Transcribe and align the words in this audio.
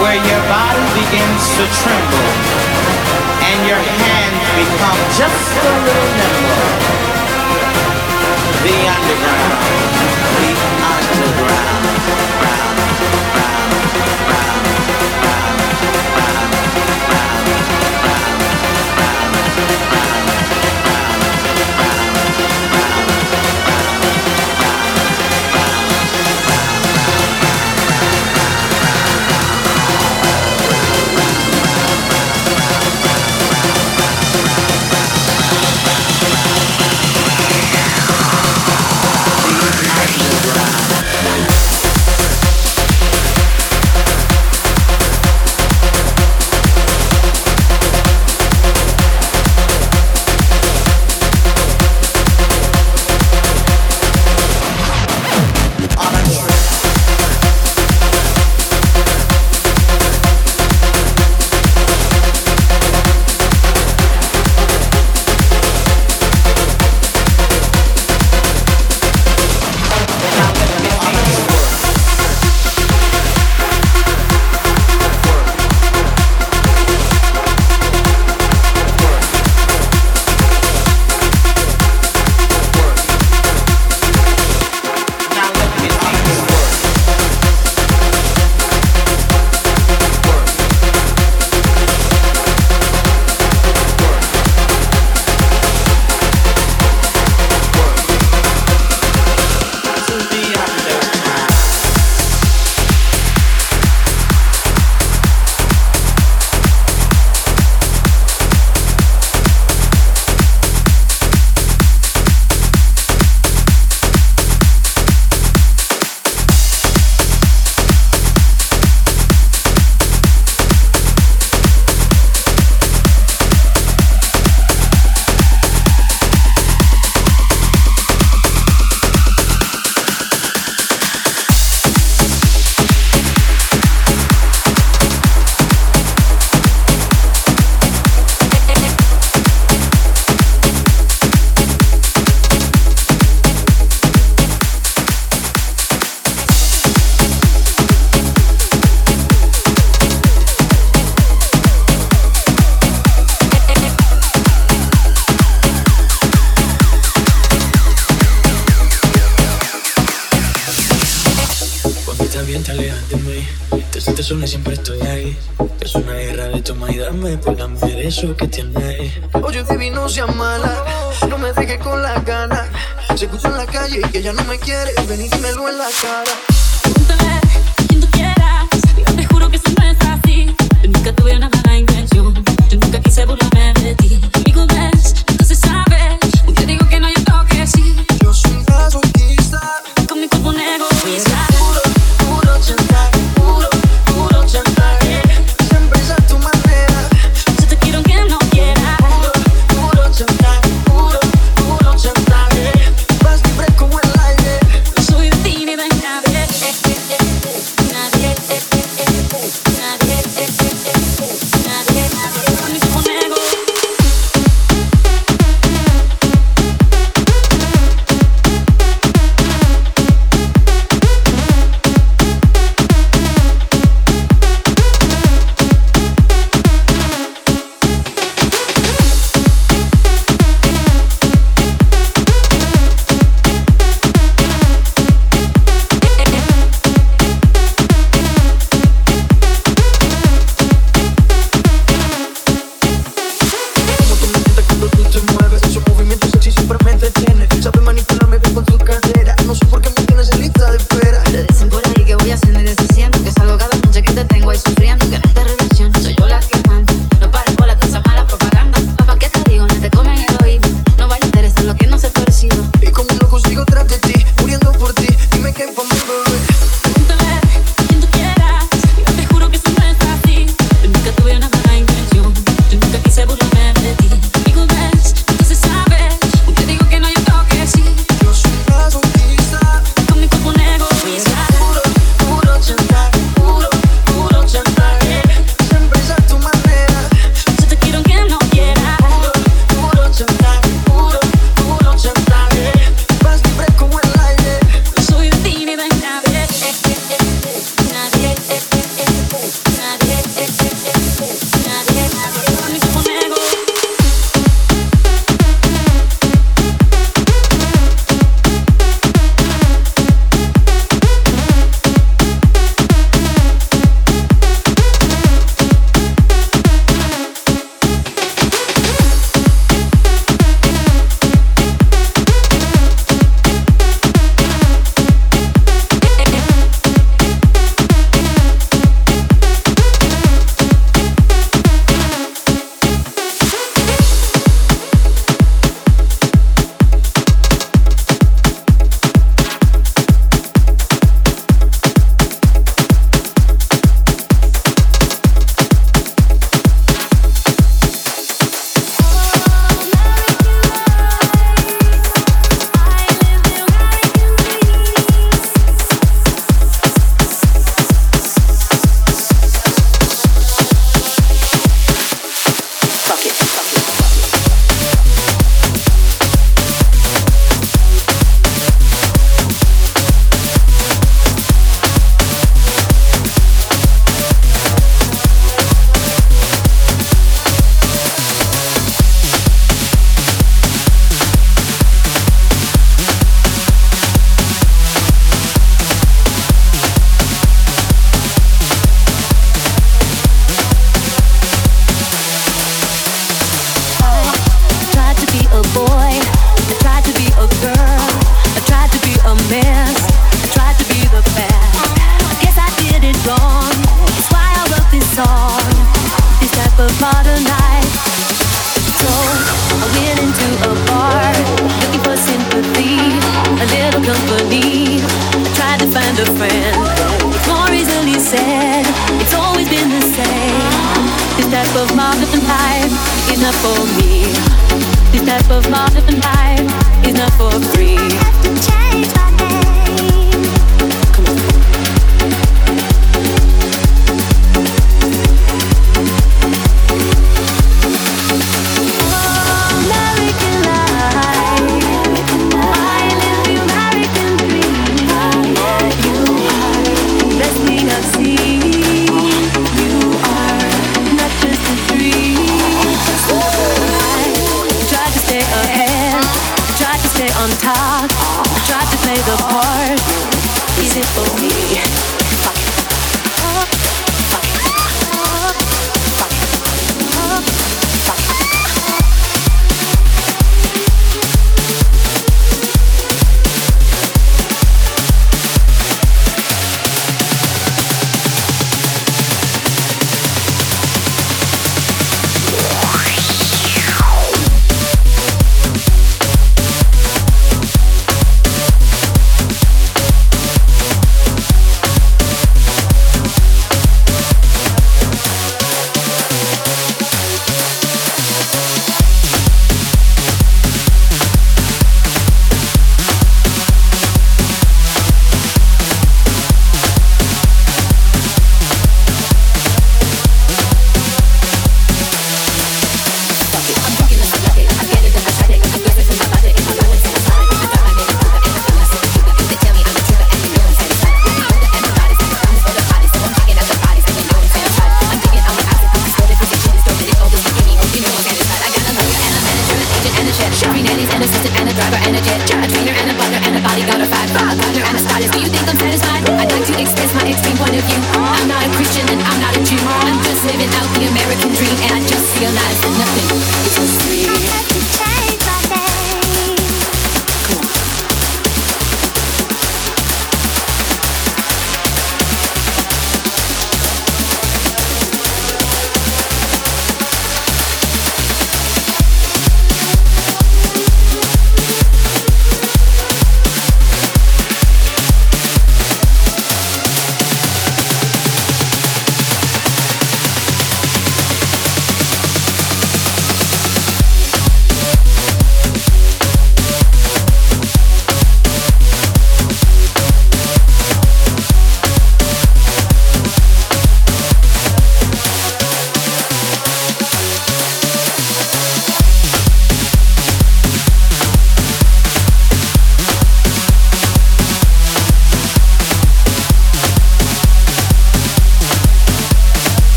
where 0.00 0.14
your 0.14 0.42
body 0.46 0.86
begins 0.94 1.42
to 1.58 1.64
tremble 1.82 2.30
and 3.50 3.58
your 3.66 3.82
hands 3.82 4.46
become 4.54 4.98
just 5.18 5.50
a 5.58 5.72
little 5.86 6.10
nimble. 6.18 6.68
The 8.62 8.76
underground. 8.94 10.17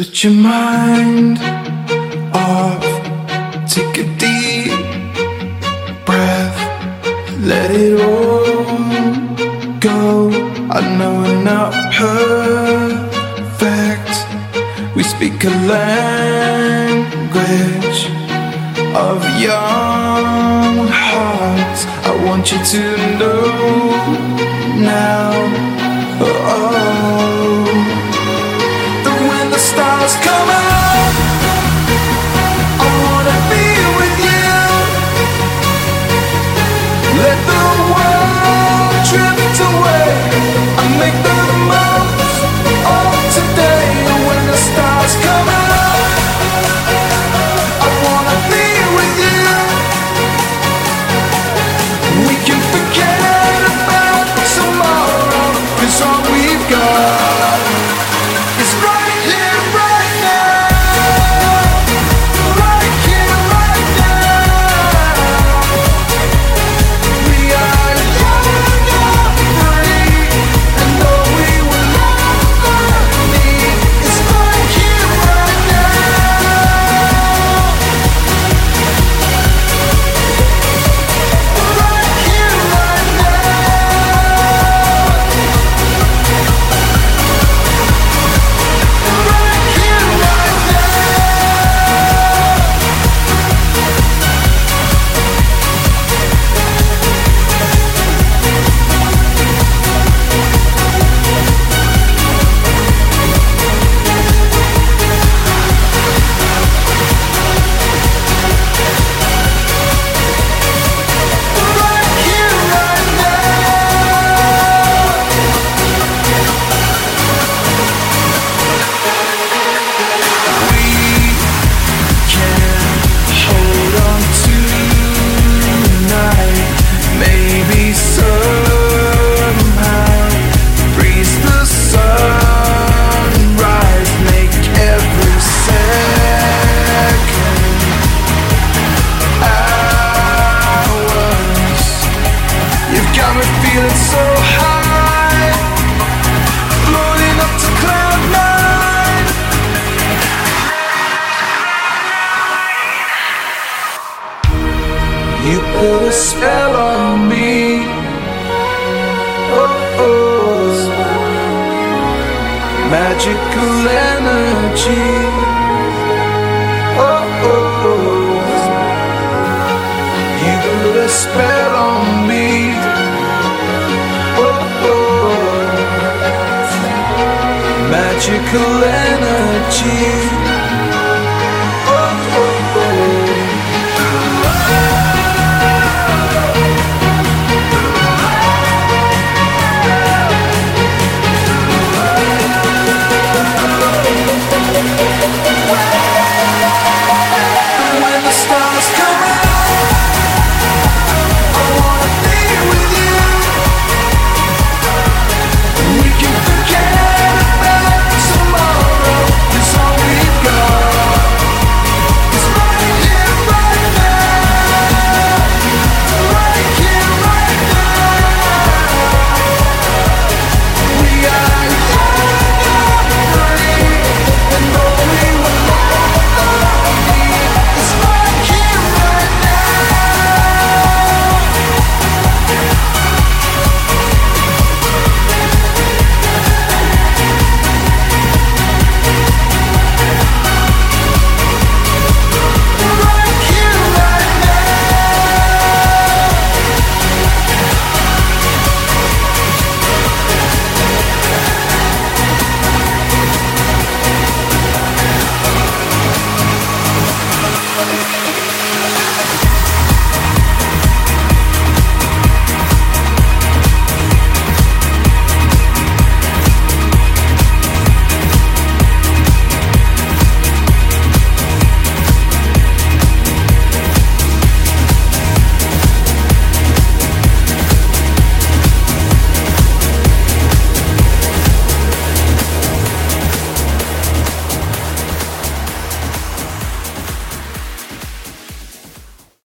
Switch 0.00 0.24
your 0.24 0.32
mind 0.32 1.38
off, 2.32 2.82
take 3.68 3.98
a 3.98 4.04
deep 4.16 4.72
breath, 6.06 6.58
let 7.40 7.70
it 7.70 8.00
all 8.00 8.46
go. 9.78 10.30
I 10.70 10.80
know 10.96 11.12
we're 11.20 11.42
not 11.44 11.74
perfect, 11.92 12.96
we 14.96 15.02
speak 15.02 15.44
a 15.44 15.50
language 15.68 17.20
of 18.96 19.22
young 19.38 20.88
hearts. 20.88 21.84
I 22.08 22.10
want 22.24 22.50
you 22.50 22.58
to 22.72 22.82
know 23.18 23.42
now. 24.80 25.30
Oh. 26.22 26.46
oh. 26.48 27.39
away. 39.60 39.99